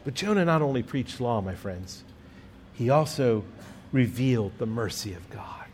[0.03, 2.03] But Jonah not only preached law, my friends,
[2.73, 3.43] he also
[3.91, 5.65] revealed the mercy of God.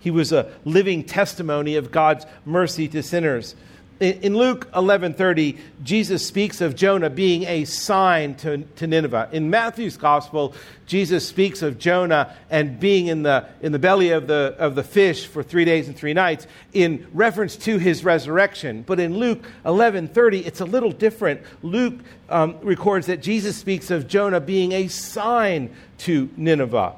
[0.00, 3.54] He was a living testimony of God's mercy to sinners.
[3.98, 9.30] In Luke 11:30, Jesus speaks of Jonah being a sign to, to Nineveh.
[9.32, 14.26] In Matthew's gospel, Jesus speaks of Jonah and being in the, in the belly of
[14.26, 18.82] the, of the fish for three days and three nights in reference to his resurrection.
[18.86, 21.40] But in Luke 11:30, it's a little different.
[21.62, 26.96] Luke um, records that Jesus speaks of Jonah being a sign to Nineveh.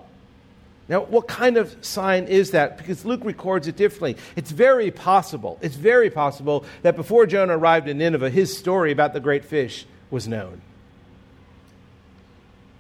[0.88, 2.78] Now, what kind of sign is that?
[2.78, 4.16] Because Luke records it differently.
[4.36, 9.12] It's very possible, it's very possible that before Jonah arrived in Nineveh, his story about
[9.12, 10.62] the great fish was known.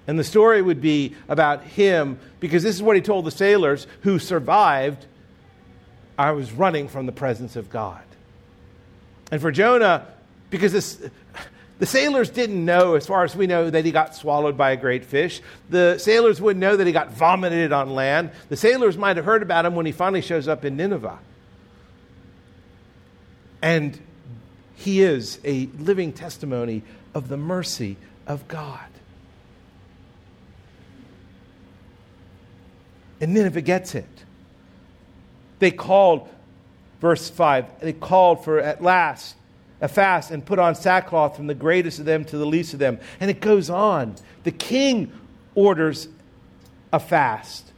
[0.06, 3.86] And the story would be about him, because this is what he told the sailors
[4.00, 5.04] who survived
[6.18, 8.02] I was running from the presence of God.
[9.30, 10.06] And for Jonah,
[10.48, 11.10] because this,
[11.78, 14.76] the sailors didn't know, as far as we know, that he got swallowed by a
[14.76, 15.40] great fish.
[15.70, 18.30] The sailors wouldn't know that he got vomited on land.
[18.48, 21.18] The sailors might have heard about him when he finally shows up in Nineveh.
[23.62, 23.98] And
[24.74, 26.82] he is a living testimony
[27.14, 28.86] of the mercy of God.
[33.20, 34.06] And Nineveh gets it.
[35.58, 36.28] They called,
[37.00, 39.34] verse 5, they called for at last
[39.80, 42.78] a fast and put on sackcloth from the greatest of them to the least of
[42.78, 42.98] them.
[43.20, 44.16] And it goes on.
[44.44, 45.12] The king
[45.54, 46.08] orders
[46.92, 47.70] a fast.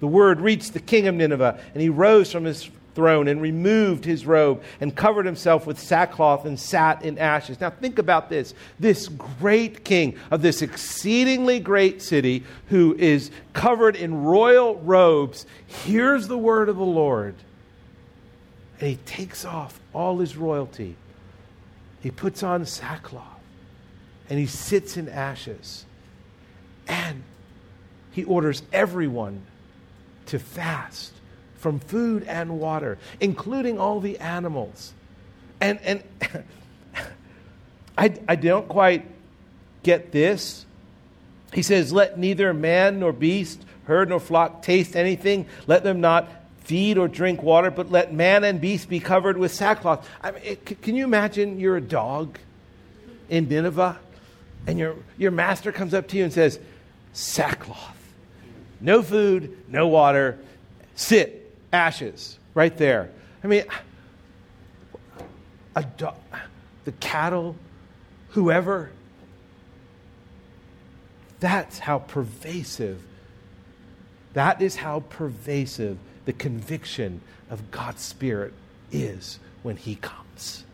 [0.00, 4.04] The word reached the king of Nineveh, and he rose from his throne and removed
[4.04, 7.60] his robe and covered himself with sackcloth and sat in ashes.
[7.60, 8.52] Now, think about this.
[8.78, 16.28] This great king of this exceedingly great city who is covered in royal robes hears
[16.28, 17.34] the word of the Lord,
[18.80, 20.96] and he takes off all his royalty
[22.02, 23.24] he puts on sackcloth
[24.28, 25.86] and he sits in ashes.
[26.88, 27.22] And
[28.10, 29.42] he orders everyone
[30.26, 31.12] to fast
[31.56, 34.92] from food and water, including all the animals.
[35.60, 36.02] And, and
[37.98, 39.06] I, I don't quite
[39.84, 40.66] get this.
[41.52, 45.46] He says, Let neither man nor beast, herd nor flock taste anything.
[45.68, 46.28] Let them not
[46.64, 50.08] feed or drink water, but let man and beast be covered with sackcloth.
[50.22, 52.38] I mean, it, can you imagine you're a dog
[53.28, 53.98] in Nineveh
[54.66, 56.58] and your, your master comes up to you and says,
[57.12, 57.96] sackcloth,
[58.80, 60.38] no food, no water,
[60.94, 63.10] sit, ashes, right there.
[63.42, 63.64] I mean,
[65.74, 66.16] a dog,
[66.84, 67.56] the cattle,
[68.30, 68.90] whoever,
[71.40, 73.02] that's how pervasive,
[74.34, 77.20] that is how pervasive the conviction
[77.50, 78.52] of God's Spirit
[78.90, 80.64] is when He comes.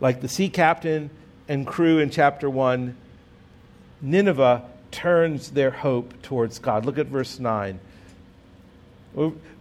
[0.00, 1.10] Like the sea captain
[1.48, 2.96] and crew in chapter 1,
[4.02, 6.84] Nineveh turns their hope towards God.
[6.84, 7.80] Look at verse 9.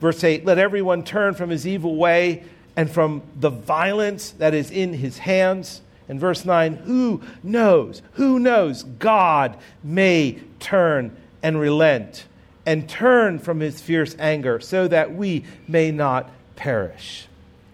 [0.01, 2.43] Verse 8 Let everyone turn from his evil way
[2.75, 5.81] and from the violence that is in his hands.
[6.09, 8.01] In verse 9, who knows?
[8.13, 8.83] Who knows?
[8.83, 12.25] God may turn and relent
[12.65, 17.27] and turn from his fierce anger so that we may not perish.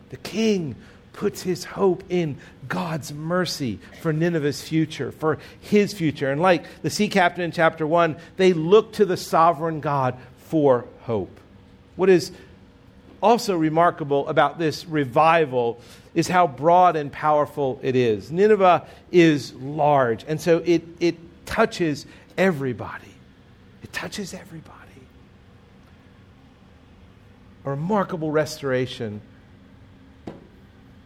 [0.10, 0.76] The king
[1.14, 6.32] puts his hope in God's mercy for Nineveh's future, for his future.
[6.32, 10.18] And like the sea captain in chapter 1, they look to the sovereign God
[10.48, 11.40] for hope.
[11.96, 12.32] What is
[13.22, 15.82] also remarkable about this revival
[16.20, 18.32] is how broad and powerful it is.
[18.32, 21.16] Nineveh is large, and so it, it
[21.46, 22.06] touches
[22.38, 23.14] everybody.
[23.82, 24.76] It touches everybody.
[27.64, 29.22] A remarkable restoration,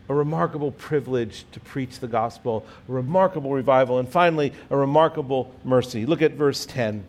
[0.10, 6.08] a remarkable privilege to preach the gospel, a remarkable revival, and finally, a remarkable mercy.
[6.08, 7.06] Look at verse 10.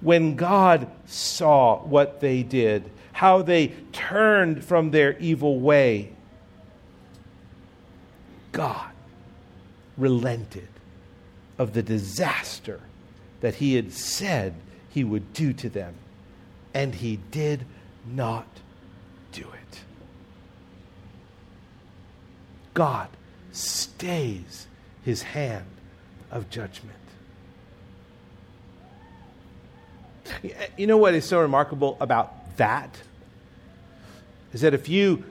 [0.00, 6.12] When God saw what they did, how they turned from their evil way,
[8.52, 8.90] God
[9.96, 10.68] relented
[11.58, 12.80] of the disaster
[13.40, 14.54] that he had said
[14.88, 15.94] he would do to them,
[16.74, 17.64] and he did
[18.06, 18.46] not
[19.32, 19.80] do it.
[22.74, 23.08] God
[23.52, 24.66] stays
[25.04, 25.66] his hand
[26.30, 26.96] of judgment.
[30.76, 32.96] You know what is so remarkable about that?
[34.52, 35.24] Is that if you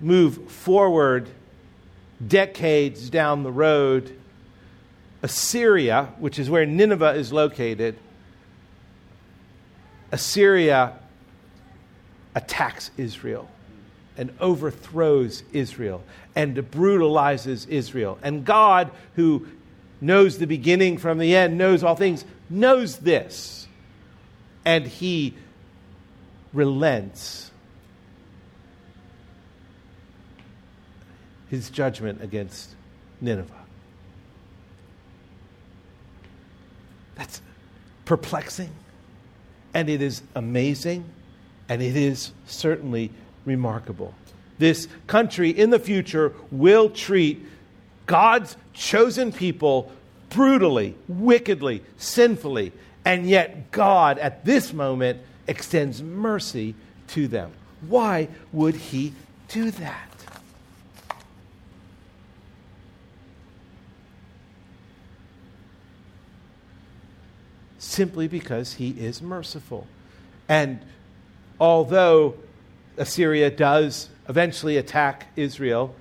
[0.00, 1.28] move forward
[2.24, 4.16] decades down the road,
[5.22, 7.96] Assyria, which is where Nineveh is located,
[10.12, 10.98] Assyria
[12.34, 13.48] attacks Israel
[14.16, 16.02] and overthrows Israel
[16.34, 18.18] and brutalizes Israel.
[18.22, 19.46] And God, who
[20.00, 23.66] knows the beginning from the end, knows all things, knows this.
[24.64, 25.34] And he
[26.52, 27.45] relents
[31.50, 32.70] his judgment against
[33.20, 33.52] Nineveh.
[37.14, 37.40] That's
[38.04, 38.70] perplexing,
[39.72, 41.04] and it is amazing,
[41.68, 43.10] and it is certainly
[43.44, 44.14] remarkable.
[44.58, 47.44] This country in the future will treat
[48.06, 49.92] God's chosen people
[50.30, 52.72] brutally, wickedly, sinfully,
[53.04, 56.74] and yet God at this moment extends mercy
[57.08, 57.52] to them.
[57.88, 59.12] Why would he
[59.48, 60.15] do that?
[67.96, 69.86] Simply because he is merciful.
[70.50, 70.80] And
[71.58, 72.34] although
[72.98, 75.94] Assyria does eventually attack Israel,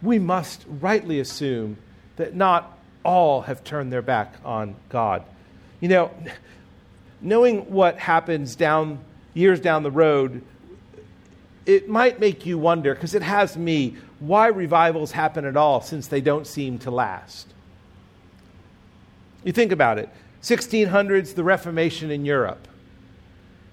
[0.00, 1.78] we must rightly assume
[2.14, 5.24] that not all have turned their back on God.
[5.80, 6.10] You know,
[7.20, 9.00] knowing what happens down
[9.34, 10.42] years down the road,
[11.66, 16.06] it might make you wonder, because it has me, why revivals happen at all since
[16.06, 17.48] they don't seem to last.
[19.44, 20.08] You think about it
[20.42, 22.66] 1600s, the Reformation in Europe.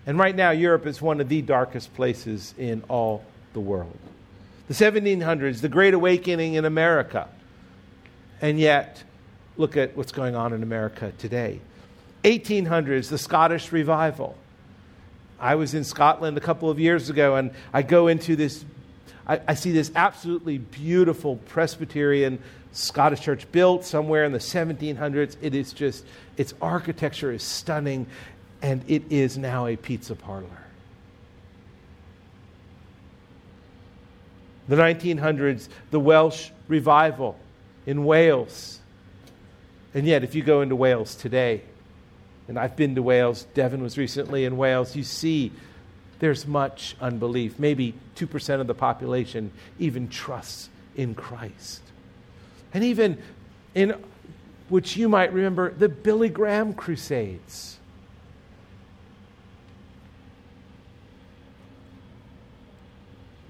[0.06, 3.98] And right now, Europe is one of the darkest places in all the world.
[4.68, 7.28] The 1700s, the Great Awakening in America.
[8.42, 9.04] And yet,
[9.58, 11.60] look at what's going on in America today.
[12.24, 14.38] 1800s, the Scottish Revival.
[15.40, 18.64] I was in Scotland a couple of years ago, and I go into this,
[19.28, 22.40] I, I, see this absolutely beautiful Presbyterian
[22.72, 25.38] Scottish church built somewhere in the 1700s.
[25.42, 26.06] It is just,
[26.38, 28.08] its architecture is stunning,
[28.62, 30.46] and it is now a pizza parlor.
[34.68, 37.40] The 1900s, the Welsh revival
[37.86, 38.80] in Wales.
[39.94, 41.62] And yet, if you go into Wales today,
[42.48, 45.52] and I've been to Wales, Devon was recently in Wales, you see
[46.20, 47.60] there's much unbelief.
[47.60, 51.82] Maybe 2% of the population even trusts in Christ.
[52.74, 53.22] And even
[53.76, 54.04] in
[54.70, 57.78] which you might remember the Billy Graham Crusades.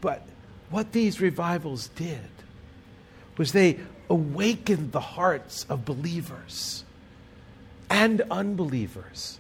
[0.01, 0.21] But
[0.69, 2.19] what these revivals did
[3.37, 6.83] was they awakened the hearts of believers
[7.89, 9.39] and unbelievers.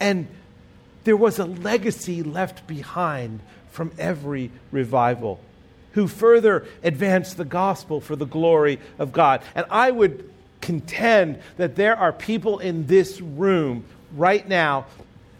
[0.00, 0.28] And
[1.04, 3.40] there was a legacy left behind
[3.70, 5.40] from every revival
[5.92, 9.42] who further advanced the gospel for the glory of God.
[9.54, 10.30] And I would
[10.60, 13.84] contend that there are people in this room
[14.14, 14.86] right now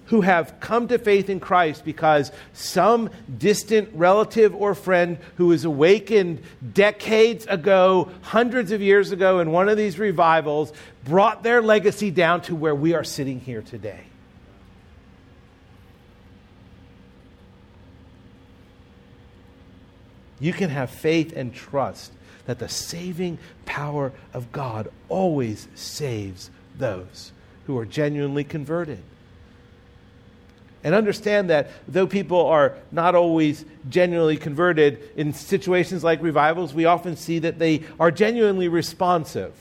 [0.06, 3.08] who have come to faith in Christ because some
[3.38, 6.42] distant relative or friend who was awakened
[6.74, 10.72] decades ago, hundreds of years ago, in one of these revivals,
[11.04, 14.00] brought their legacy down to where we are sitting here today.
[20.42, 22.12] You can have faith and trust
[22.46, 27.30] that the saving power of God always saves those
[27.66, 28.98] who are genuinely converted.
[30.82, 36.86] And understand that though people are not always genuinely converted, in situations like revivals, we
[36.86, 39.54] often see that they are genuinely responsive.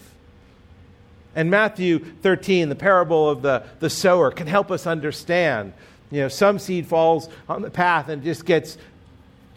[1.35, 5.73] And Matthew 13, the parable of the, the sower, can help us understand.
[6.09, 8.79] You know, some seed falls on the path and just gets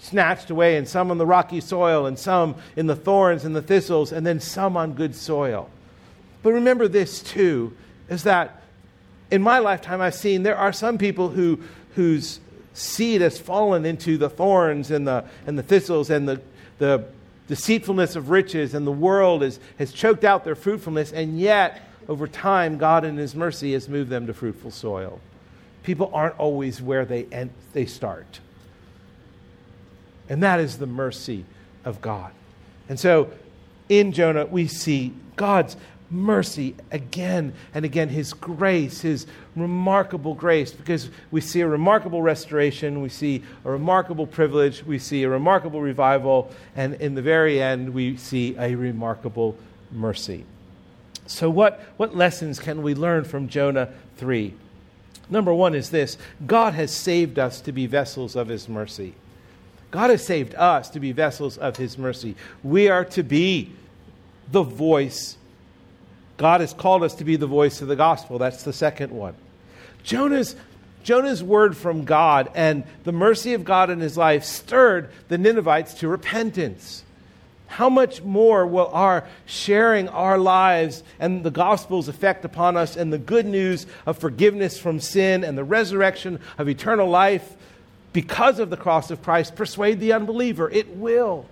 [0.04, 3.62] snatched away, and some on the rocky soil, and some in the thorns and the
[3.62, 5.70] thistles, and then some on good soil.
[6.42, 7.74] But remember this too,
[8.08, 8.62] is that
[9.30, 11.60] in my lifetime, I've seen there are some people who,
[11.94, 12.38] whose
[12.74, 16.40] seed has fallen into the thorns and the, and the thistles and the,
[16.78, 17.06] the
[17.48, 22.28] deceitfulness of riches, and the world is, has choked out their fruitfulness, and yet, over
[22.28, 25.20] time, God in His mercy has moved them to fruitful soil.
[25.82, 28.40] People aren't always where they, end, they start.
[30.28, 31.44] And that is the mercy
[31.84, 32.32] of God.
[32.88, 33.30] And so
[33.88, 35.76] in Jonah, we see God's
[36.10, 43.02] mercy again and again, His grace, His remarkable grace, because we see a remarkable restoration,
[43.02, 47.92] we see a remarkable privilege, we see a remarkable revival, and in the very end,
[47.92, 49.56] we see a remarkable
[49.90, 50.44] mercy.
[51.26, 54.54] So, what, what lessons can we learn from Jonah 3?
[55.30, 59.14] Number one is this God has saved us to be vessels of His mercy.
[59.94, 62.34] God has saved us to be vessels of His mercy.
[62.64, 63.70] We are to be
[64.50, 65.36] the voice
[66.36, 68.38] God has called us to be the voice of the gospel.
[68.38, 69.34] That's the second one.
[70.02, 70.56] Jonah's,
[71.02, 75.94] Jonah's word from God and the mercy of God in his life stirred the Ninevites
[75.94, 77.02] to repentance.
[77.66, 83.12] how much more will our sharing our lives and the gospel's effect upon us and
[83.12, 87.56] the good news of forgiveness from sin and the resurrection of eternal life
[88.14, 90.70] because of the cross of Christ persuade the unbeliever?
[90.70, 91.44] It will.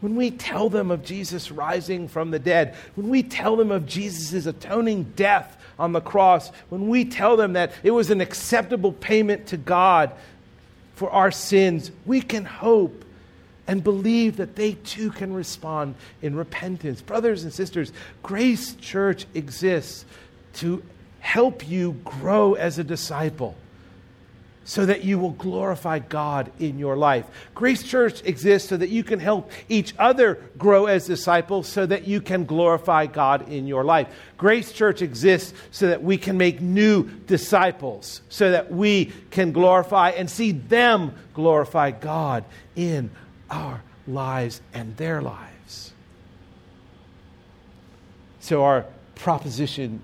[0.00, 3.86] When we tell them of Jesus rising from the dead, when we tell them of
[3.86, 8.92] Jesus' atoning death on the cross, when we tell them that it was an acceptable
[8.92, 10.12] payment to God
[10.94, 13.04] for our sins, we can hope
[13.66, 17.02] and believe that they too can respond in repentance.
[17.02, 17.92] Brothers and sisters,
[18.22, 20.06] Grace Church exists
[20.54, 20.82] to
[21.20, 23.56] help you grow as a disciple
[24.68, 27.24] so that you will glorify God in your life.
[27.54, 32.06] Grace Church exists so that you can help each other grow as disciples so that
[32.06, 34.08] you can glorify God in your life.
[34.36, 40.10] Grace Church exists so that we can make new disciples, so that we can glorify
[40.10, 42.44] and see them glorify God
[42.76, 43.10] in
[43.48, 45.92] our lives and their lives.
[48.40, 50.02] So, our proposition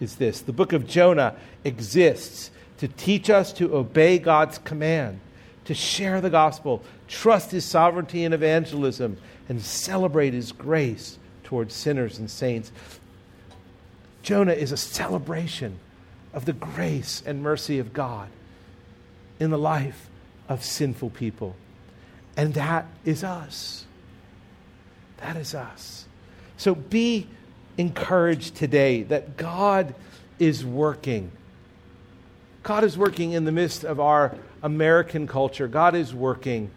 [0.00, 5.20] is this the book of Jonah exists to teach us to obey God's command,
[5.64, 9.16] to share the gospel, trust his sovereignty in evangelism,
[9.48, 12.72] and celebrate his grace towards sinners and saints.
[14.22, 15.78] Jonah is a celebration
[16.32, 18.28] of the grace and mercy of God
[19.38, 20.08] in the life
[20.48, 21.54] of sinful people.
[22.36, 23.86] And that is us.
[25.18, 26.06] That is us.
[26.56, 27.28] So be
[27.76, 29.94] encouraged today that God
[30.38, 31.30] is working
[32.64, 35.68] God is working in the midst of our American culture.
[35.68, 36.70] God is working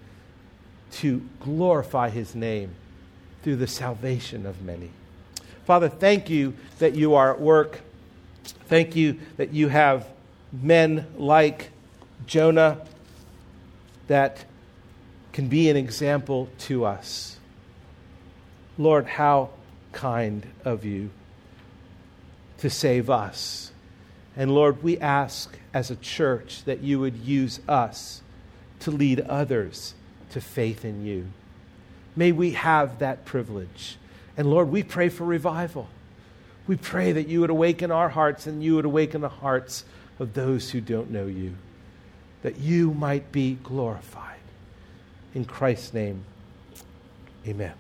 [0.92, 2.76] to glorify his name
[3.42, 4.92] through the salvation of many.
[5.66, 7.80] Father, thank you that you are at work.
[8.68, 10.10] Thank you that you have
[10.52, 11.72] men like
[12.26, 12.80] Jonah
[14.08, 14.44] that
[15.32, 17.38] can be an example to us.
[18.78, 19.52] Lord, how
[19.98, 21.10] kind of you
[22.60, 23.72] to save us
[24.38, 28.22] and Lord, we ask as a church that you would use us
[28.82, 29.96] to lead others
[30.30, 31.26] to faith in you.
[32.16, 33.98] May we have that privilege.
[34.38, 35.90] And Lord, we pray for revival.
[36.68, 39.84] We pray that you would awaken our hearts and you would awaken the hearts
[40.20, 41.56] of those who don't know you,
[42.44, 44.38] that you might be glorified.
[45.34, 46.24] In Christ's name,
[47.48, 47.74] amen.